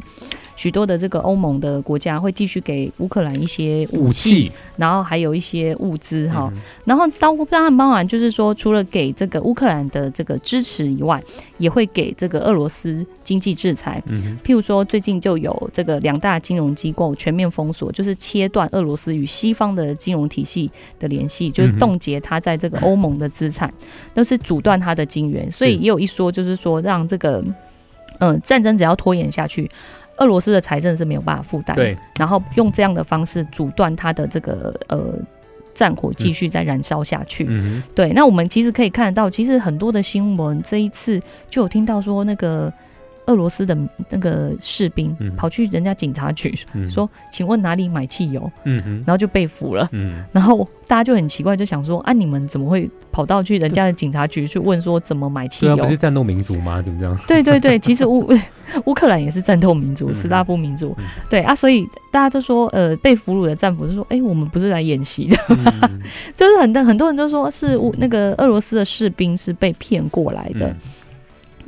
[0.60, 6.52] 许多的这个欧盟的国家会继续给乌克兰一些武武器，然后还有一些物资哈。
[6.54, 11.22] 嗯然后当当然包含就是说，除了给这个乌克兰的这个支持以外，
[11.56, 14.02] 也会给这个俄罗斯经济制裁。
[14.04, 23.72] 嗯譬如说，最近就有这个两大金融机构全面封锁，就是切断俄罗斯与西方的金融体系的联系，就是冻结他在这个欧盟的资产，
[24.12, 25.50] 都是阻断他的金源。
[25.50, 27.42] 所以也有一说，就是说让这个
[28.18, 29.70] 嗯、呃战争只要拖延下去。
[30.20, 35.14] 俄罗斯的财政是没有办法负担，对，然后用这样的方式阻断它的这个呃
[35.74, 37.46] 战火继续再燃烧下去。
[37.48, 42.72] 嗯对，那我们其实可以看得到，其实很多的新闻这一次就有听到说，那个
[43.26, 43.76] 俄罗斯的
[44.08, 49.88] 那个士兵嗯跑去人家警察局，嗯说：“请问哪里买汽油嗯哼？”然后就被俘了。
[49.92, 56.80] 嗯然后大家就很奇怪，就想说：“啊，你们怎么会跑到去人家的警察局去问说怎么买汽油不？”是战斗民族吗？
[56.82, 57.18] 怎么这样？
[57.26, 58.28] 对对对， 其实乌
[58.86, 66.00] 乌克兰也是战斗民族，嗯斯拉夫民族嗯，对啊，所以大家就说，呃，被俘虏的战俘就说，哎、我们不是来演习的，嗯
[66.34, 70.74] 就是很多很多人都说是乌那个俄罗斯的士兵是被骗过来的。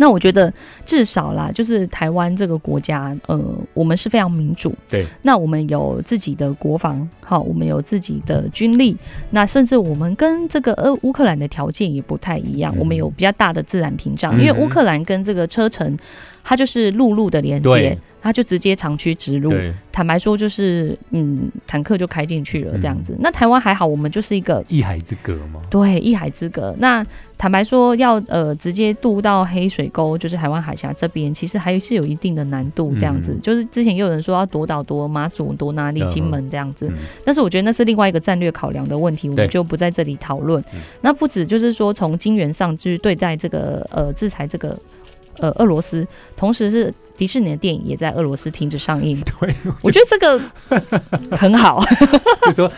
[0.03, 0.53] 嗯那我觉得
[0.85, 3.41] 至少啦，就是台湾这个国家，呃，
[3.73, 4.75] 我们是非常民主。
[4.89, 5.07] 对。
[5.23, 8.97] 那我们有自己的国防，好，我们有自己的军力，
[9.31, 15.97] 那甚至我们跟这个呃乌克兰的条件也不太一样，嗯我们有比较大的自然屏障，嗯因为乌克兰跟这个车臣，
[16.45, 19.53] 它就是陆路的连接，它就直接长驱直入。
[19.93, 23.17] 坦白说，就是嗯，坦克就开进去了这样嗯子。
[23.21, 25.61] 那台湾还好，我们就是一个一海之隔嘛。
[25.71, 26.75] 对一海之隔。
[26.79, 32.95] 那坦白说，要呃直接渡到黑水沟，就是台湾海峡这边，其实还是有一定的难度。
[32.99, 40.81] 这样子，嗯就是之前也有人说要夺岛、夺马祖、夺哪里、嗯金门这样子，嗯但是我觉得那是另外一个战略考量的问题，我们就不在这里讨论嗯。
[41.03, 44.79] 那不止就是说从金元上去对待这个呃制裁这个
[45.43, 49.17] 呃俄罗斯，同时是迪士尼的电影也在俄罗斯停止上映。
[49.39, 50.41] 对，我觉得这个
[51.37, 51.81] 很好，
[52.47, 52.69] 就说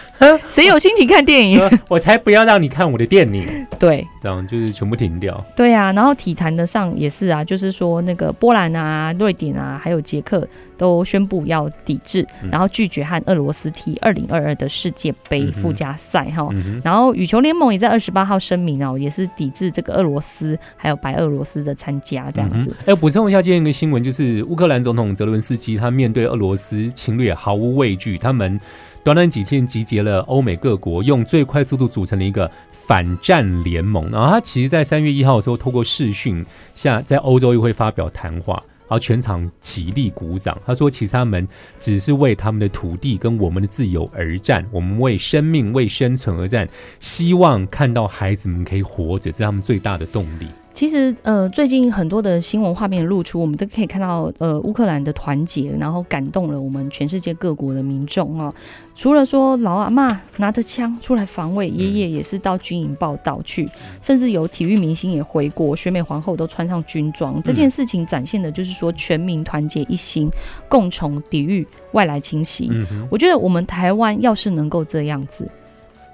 [0.50, 1.58] 谁有心情看电影？
[1.58, 5.42] 呃我才不要让你看我的电影，对这样就是全部停掉。
[5.56, 16.46] 对啊，然后体坛的上也是啊，就是说那个波兰啊、瑞典啊，还有捷克都宣布要抵制，嗯然后拒绝和俄罗斯踢二零二二的世界杯附加赛哈。
[16.52, 22.74] 嗯，然后羽球联盟也在二十八号声明哦，也是抵制这个俄罗斯还有白俄罗斯的参加这样子。
[22.84, 28.60] 哎、补充一下，今天一个新闻就是乌克兰总统泽伦斯基，他面对俄罗斯侵略毫无畏惧，他们
[29.02, 34.10] 短短几天集结了欧美各国，用最快速度组成了一个反战联盟。
[34.10, 36.44] 然后他其实，在三月一号的时候，透过视讯
[36.74, 38.62] 下在欧洲议会发表谈话。
[38.86, 40.60] 然后全场起立鼓掌。
[40.62, 41.48] 他说：“其实他们
[41.80, 46.68] 只是为他们的土地跟我们的自由而战，我们为生命、为生存而战，
[47.00, 58.52] 希望看到孩子们可以活着，这是他们最大的动力。”其实，呃，最近很多的新闻画面露出，我们都可以看到，呃，乌克兰的团结，然后感动了我们全世界各国的民众啊。
[58.96, 63.68] 除了说老阿妈拿着枪出来防卫，爷爷也是到军营报道去，
[64.02, 67.40] 甚至有体育明星也回国，选美皇后都穿上军装。
[67.44, 70.28] 这件事情展现的就是说，全民团结一心，
[70.68, 72.68] 共同抵御外来侵袭。
[73.08, 75.48] 我觉得我们台湾要是能够这样子。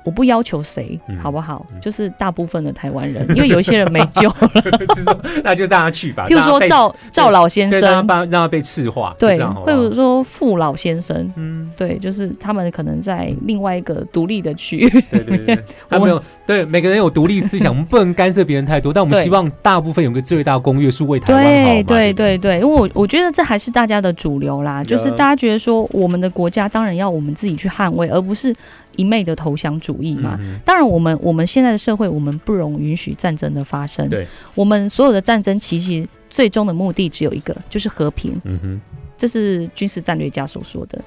[0.03, 1.65] 我不要求谁，好不好？
[1.81, 4.51] 就是大部分的台湾人， 因为有一些人没救了，
[5.45, 6.27] 那就让他去吧。
[6.27, 14.79] 譬如说赵赵老先生，让让他被赤化，对，或者说傅老先生，嗯，对，就是他们可能在另外一个独立的区。
[14.79, 15.59] 域，对对对，
[15.89, 21.49] 他们有对每个人有独立思想，我们不能干涉别人太多，但我们希望大部分有个最大公约数为台湾好。
[21.49, 28.55] 对对对对，因为我我觉得这还是大家的主流啦，就是大家觉得说我们的国家当然要我们自己去捍卫，而不是。
[28.96, 34.09] 一昧的投降主义嘛，当然，我们我们现在的社会，我们不容允许战争的发生。
[34.09, 38.40] 对，我们所有的战争其实最终的目的只有一个，就是和平。
[38.44, 38.81] 嗯哼，
[39.16, 41.00] 这是军事战略家所说的。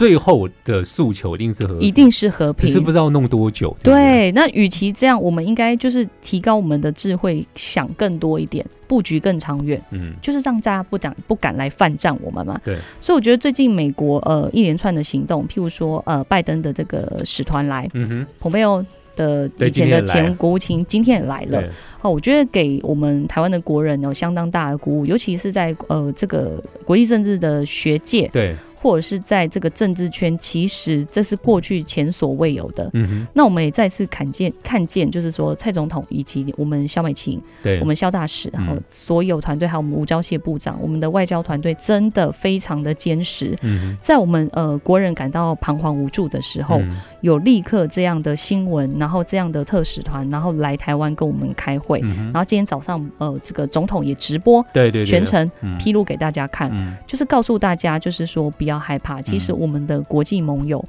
[0.00, 3.76] 最后的诉求一定是和，一定是和平，只是不知道弄多久。
[3.82, 9.78] 对，那与其这样，我们应该就是提高我们的智慧，想更多一点，布局更长远。
[9.90, 12.58] 嗯，就是让大家不敢不敢来犯战我们嘛。
[12.64, 18.82] 对，所以我觉得最近美国呃一连串的行动，譬如说呃拜登的这个使团来，嗯哼，蓬佩奥
[19.16, 21.62] 的以前的前国务卿今天也来了。
[22.00, 28.26] 哦，我觉得给我们台湾的国人有相当大的鼓舞，尤其是在呃这个国际政治的学界。
[28.32, 28.56] 对。
[28.80, 32.90] 或者是在这个政治圈，其实这是过去前所未有的。
[32.94, 43.54] 嗯哼，那我们也再次看见，看见就是说，蔡总统以及我们肖美琴，对，我们肖大使，然后所有团队，还有我们吴钊燮部长，我们的外交团队真的非常的坚实。
[43.62, 46.80] 嗯在我们呃国人感到彷徨无助的时候，
[47.22, 56.70] 有立刻这样的新闻，然后这样的特使团，然后来台湾跟我们开会，然后今天早上呃这个总统也直播，对对，全程披露给大家看，
[57.06, 58.50] 就是告诉大家，就是说。
[58.60, 60.84] 不要害怕，其实我们的国际盟友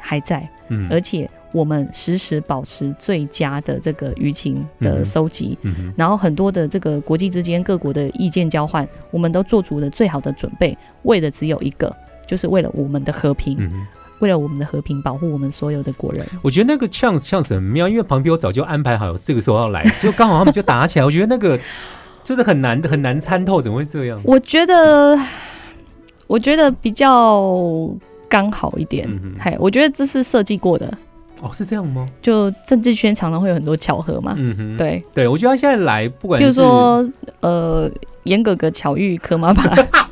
[0.00, 11.94] 还在，嗯，而且我们时时保持最佳的这个舆情的收集，嗯然后很多的这个国际之间各国的意见交换，我们都做足了最好的准备，为的只有一个，
[12.26, 13.56] 就是为了我们的和平，
[14.20, 16.26] 为了我们的和平，保护我们所有的国人。
[16.42, 17.90] 我觉得那个像像什么样？
[17.90, 21.04] 因为旁边我早就安排好这个时候要来， 就刚好他们就打起来。
[21.04, 21.58] 我觉得那个
[22.22, 24.20] 真的很难很难参透，怎么会这样？
[24.24, 25.18] 我觉得。
[26.26, 27.86] 我觉得比较
[28.30, 29.06] 刚好一点，
[29.38, 30.90] 嗨，我觉得这是设计过的。
[31.42, 32.06] 哦，是这样吗？
[32.22, 34.34] 就政治圈常常会有很多巧合嘛。
[34.38, 37.06] 嗯哼，对对，我觉得他现在来，不管比如说，
[37.40, 37.90] 呃，
[38.22, 39.64] 严哥哥巧遇柯妈妈。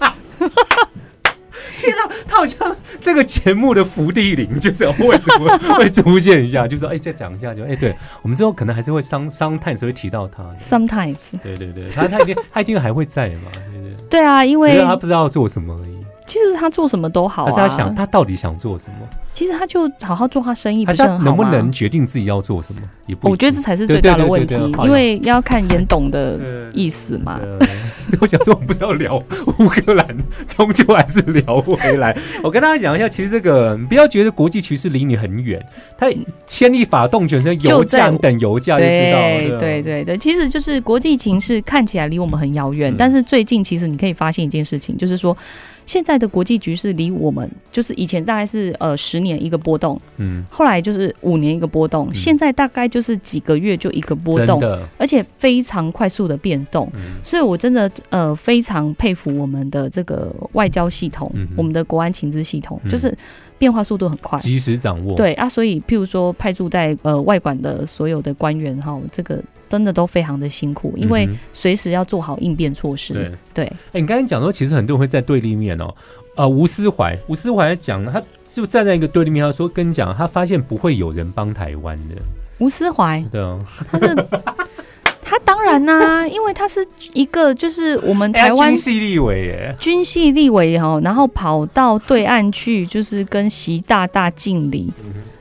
[2.32, 6.66] 好像这个节目的伏地灵，就是为什么会出现一下？
[6.66, 10.42] 就说哎，再讲一下，就哎，对我们之后可能还是会商商探，所以提到他。
[10.58, 13.50] Sometimes，对对对，他他一定他一定还会在嘛？
[13.54, 16.04] 对对对啊，因为他不知道做什么而已。
[16.26, 17.50] 其实他做什么都好啊。
[17.50, 19.08] 是他想，他到底想做什么？
[19.34, 22.82] 其实他就好好做他生意，不是很好能不能决定自己要做什么？
[23.06, 26.38] 也不，我觉得这才是最大的问题，因为要看严董的
[26.72, 27.40] 意思嘛。
[28.20, 29.16] 我想说，我们不是要聊
[29.58, 30.06] 乌克兰，
[30.46, 32.16] 终究还是聊回来。
[32.44, 35.64] 我跟大家讲一下，其实这个不要觉得国际局势离你很远，
[35.96, 36.06] 它
[36.46, 39.58] 牵力法动全身，油价等油价就知道。
[39.58, 45.36] 对对对，其实就是国际情势看起来离我们很遥远，但是最近其实你可以发现一件事情，就是说。
[45.84, 54.60] 现在的国际局势离我们就是以前大概是呃十年一个波动，嗯，后来就是五年一个波动，现在大概就是几个月就一个波动，
[54.98, 56.90] 而且非常快速的变动，
[57.24, 63.16] 所以我真的呃非常佩服我们的这个外交系统，我们的国安情资系统，就是
[63.58, 65.16] 变化速度很快，及时掌握。
[65.16, 69.42] 对啊，所以譬如说派驻在呃外馆的所有的官员哈，这个。
[69.72, 73.14] 真的都非常的辛苦，因为随时要做好应变措施。
[73.14, 75.94] 对对，哎，你刚才讲说，其实很多人会在对立面哦。
[76.36, 82.16] 呃，吴思怀，吴思怀讲，他就站在一个对立面，他说跟你讲，他发现不会有人帮台湾的。
[82.58, 83.58] 吴思怀，对啊，
[83.90, 84.14] 他是
[85.24, 94.92] 他当然呐，因为他是一个就是我们 台湾军系立委耶，军系立委哈，然后跑到对岸去，就是跟习大大敬礼，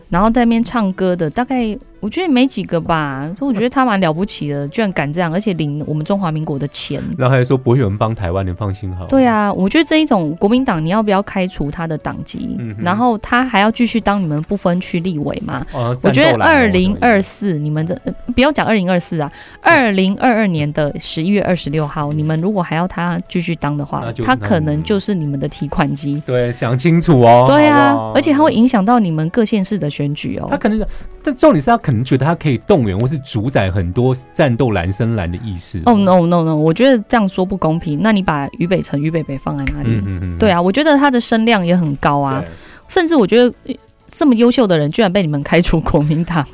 [0.08, 1.78] 然后在那边唱歌的，大概。
[2.02, 7.02] 我觉得没几个吧，所以我觉得他蛮了不起的，居然敢这样，而且领我们中华民国的钱。
[7.18, 9.06] 然后还说不会有人帮台湾，你放心好。
[9.06, 12.58] 对啊，我觉得这一种国民党，你要不要开除他的党籍？
[12.60, 15.64] 嗯然后他还要继续当你们不分区立委吗？
[15.74, 19.32] 哦，我觉得二零二四，你们这、呃不要讲二零二四啊，
[19.62, 26.22] 二零二二年的十一月二十六号，你们如果还要他继续当的话他可能就是你们的提款机。
[26.26, 27.44] 对想清楚哦。
[27.46, 30.48] 对啊好好，而且他会影响到你们各县市的选举哦。
[30.50, 30.82] 他可能，
[31.22, 35.82] 但重点是他可能觉得他可以动员或是主宰很多战斗蓝深蓝的意识。
[35.86, 38.00] 哦、no no no，我觉得这样说不公平。
[38.02, 39.90] 那你把于北辰、于北北放在哪里？
[39.90, 42.44] 嗯嗯嗯，对啊，我觉得他的声量也很高啊，
[42.88, 43.76] 甚至我觉得呃
[44.08, 46.46] 这么优秀的人，居然被你们开除国民党，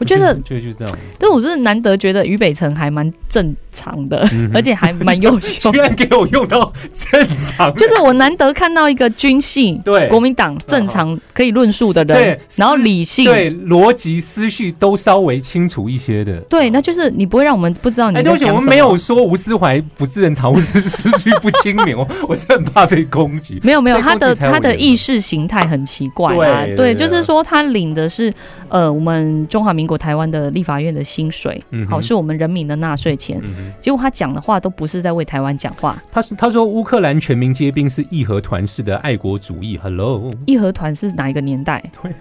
[0.00, 5.78] 我觉得，就就这样，但我真的难得觉得俞北辰还蛮正常的，嗯而且还蛮优秀 居。
[5.78, 16.40] 然给我用到正常，就是我难得看到一个军系对国民党正常可以论述的人对，然后理性，对逻辑思绪都稍微清楚一些的。
[16.48, 18.50] 对，那就是你不会让我们不知道你哎，在讲什么。
[18.52, 23.60] 对不起，我们没有说吴思怀不自认常，或是 思绪不清明，我我是很怕被攻击。
[23.62, 28.32] 没 有没有，他的他的意识形态很奇怪啊，对，就是说他领的是
[28.68, 36.00] 呃我们中华民国台湾的立法院的薪水，嗯哼好是我们人民的纳税钱，嗯，结果他讲的话都不是在为台湾讲话。
[36.12, 39.76] 他是他说乌克兰全民皆兵是义和团式的爱国主义。
[39.82, 42.12] Hello，义和团是哪一个年代对？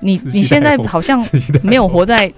[0.00, 1.22] 你 你现在好像
[1.62, 2.32] 没有活在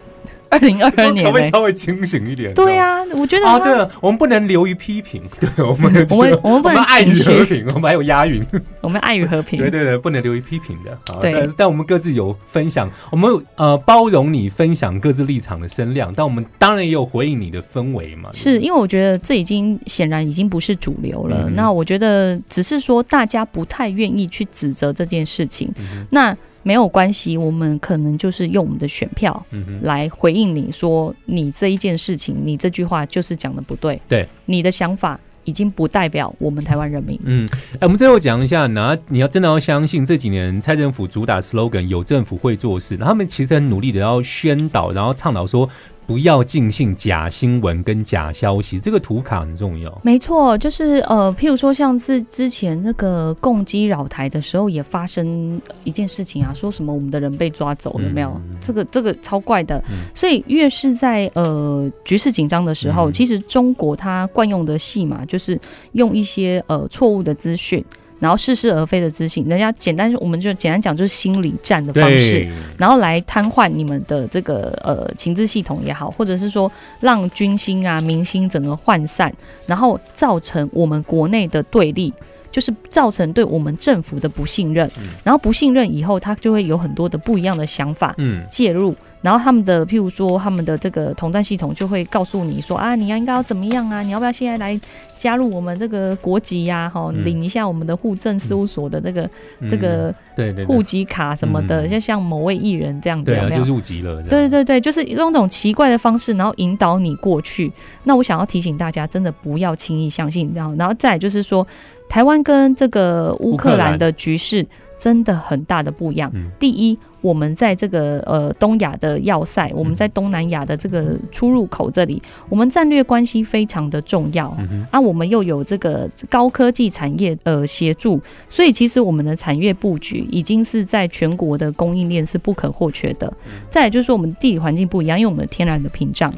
[0.50, 2.52] 二零二二可年可、不可以稍微清醒一点？
[2.54, 8.44] 对啊，我觉得啊，对了，我们不能流于批评， 对我们我们我们不能爱与和平， 我们还有押韵，
[8.82, 9.58] 我们爱与和平。
[9.58, 10.96] 对对对，不能流于批评的。
[11.06, 18.30] 好对但但我们各自有分享，我们呃包容你分享各自立场的声量，但我们当然也有回应你的氛围嘛。
[18.32, 21.44] 是因为我觉得这已经显然已经不是主流了。
[21.46, 25.70] 嗯那我觉得只是说大家不太愿意去指责这件事情。
[25.78, 29.46] 嗯那没有关系，我们可能就是用我们的选票
[29.82, 34.00] 来回应你说你这一件事情，你这句话就是讲的不对。
[34.08, 37.18] 对，你的想法已经不代表我们台湾人民。
[37.24, 45.68] 嗯，哎，我们最后讲一下，拿你要真的要相信这几年蔡政府主打 slogan 有政府会做事，他们其实很努力的要宣导，然后倡导说
[46.10, 49.96] 不要尽信假新闻跟假消息，这个图卡很重要。
[50.02, 58.30] 没错，就是呃，譬如说像是之前那个共机扰台的时候，也发生一件事情啊，说什么我们的人被抓走了没有？
[58.50, 59.78] 嗯这个这个超怪的。
[59.88, 65.56] 嗯所以越是在呃局势紧张的时候，嗯其实中国它惯用的戏码就是
[65.92, 67.84] 用一些呃错误的资讯。
[68.20, 72.48] 然后似是而非的自信，人家简单我们就简单讲就是心理战的方式，
[72.78, 79.34] 然后来瘫痪你们的这个呃情资系统也好，或者是说让军心啊、民心整个涣散，
[79.66, 82.12] 然后造成我们国内的对立。
[82.52, 88.92] 就是造成对我们政府的不信任，嗯然后不信任以后，他就会有很多的不一样的想法嗯，介入，
[89.22, 94.78] 然后他们的譬如说他们的这个统战系统就会告诉你说啊，你要应该要怎么样啊，你要不要现在来
[95.16, 99.28] 加入我们这个国籍呀、哈、嗯领一下我们的户政事务所的这个、
[99.60, 103.62] 嗯这个对对对户籍卡什么的，嗯就像某位艺人这样子，对就？
[103.64, 104.22] 入籍了。
[104.22, 107.70] 对对对，就是用这种奇怪的方式，然后引导你过去。
[108.04, 110.50] 那我想要提醒大家，真的不要轻易相信。
[110.54, 111.66] 然后，然后再就是说，
[112.08, 114.66] 台湾跟这个乌克兰的局势
[114.98, 116.30] 真的很大的不一样。
[116.34, 124.56] 嗯第一，我们在这个呃东亚的要塞，我们在东南亚的这个出入口这里，我们战略关系非常的重要。
[124.90, 133.32] 啊，我们又有这个高科技产业呃协助，所以其实我们的产业布局已经是在全国的供应链是不可或缺的。
[133.68, 136.32] 再来就是说我们地理环境不一样，因为我们有天然的屏障。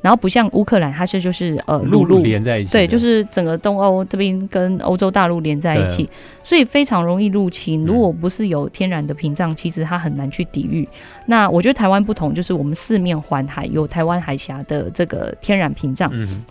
[0.00, 2.22] 然后不像乌克兰，它是就是呃陆陆路。
[2.22, 6.08] 连在一起，对，就是整个东欧这边跟欧洲大陆连在一起，
[6.42, 7.84] 所以非常容易入侵。
[7.84, 7.86] 嗯。
[7.86, 10.88] 如果不是有天然的屏障，其实它很难去抵御。
[11.26, 16.10] 那我觉得台湾不同，就是我们四面环海，有台湾海峡的这个天然屏障。
[16.12, 16.44] 嗯，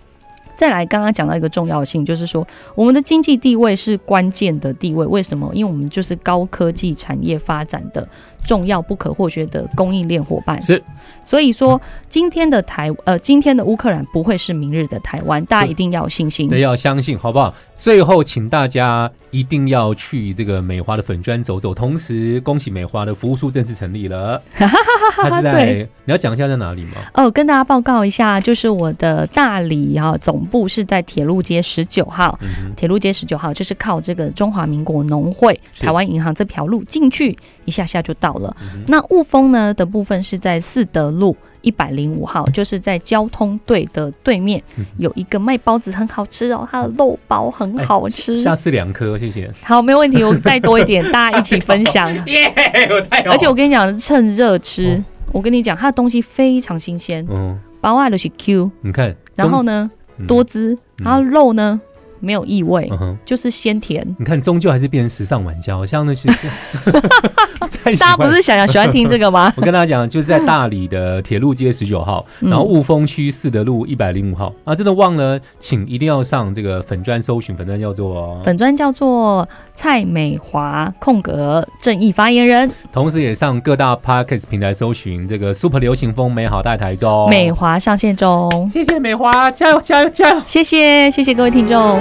[0.55, 5.05] 再来，刚刚讲到一个重要性，就是说我们的经济地位是关键的地位。
[5.05, 5.49] 为什么？
[5.53, 8.07] 因为我们就是高科技产业发展的
[8.43, 10.59] 重要不可或缺的供应链伙伴。
[10.61, 10.81] 是，
[11.27, 16.47] 所以说今天的台呃，今天的乌克兰不会是明日的台湾，大家一定要有信心。
[16.47, 17.53] 对，要相信，好不好？
[17.75, 24.41] 最后，请大家一定要去这个美华的粉砖走走，同时恭喜美华的服务处正式成立了。
[24.55, 26.93] 它是在对你要讲一下在哪里吗？
[27.15, 38.55] 哦，跟大家报告一下，就是我的大理哈、总部是在铁路街十九号，嗯，铁路街十九号就是靠这个中华民国农会台湾银行这条路进去一下下就到了。
[38.61, 44.85] 嗯那雾峰呢的部分是在四德路一百零五号，就是在交通队的对面嗯。
[44.97, 48.37] 有一个卖包子很好吃哦，它的肉包很好吃。
[48.37, 49.51] 下次两颗，谢谢。
[49.63, 52.13] 好，没有问题，我带多一点，大家一起分享。
[52.27, 52.51] 耶，
[52.89, 59.89] 我太而且我跟你讲，趁热吃，我跟你讲，它的东西非常新鲜，嗯，包外的是 Q，你看，然后呢
[60.19, 61.79] 中多汁，然后肉呢
[62.19, 64.03] 没有异味，嗯，就是鲜甜。
[64.17, 66.29] 你看，终究还是变成时尚玩家，好像那些
[67.87, 69.53] 太喜欢大家不是想要喜欢听这个吗？
[69.57, 88.69] 我跟大家讲，就是在大理的铁路街十九号，嗯然后雾峰区四德路一百零五号啊，真的忘了，请一定要上这个粉砖搜寻，粉砖叫做，粉砖叫做蔡美华空格正义发言人，同时也上各大 podcast 平台搜寻这个 Super 流行风美好大台中，美华上线中。
[88.71, 90.41] 谢谢美华，加油加油加油！
[90.45, 91.99] 谢谢谢谢各位听众。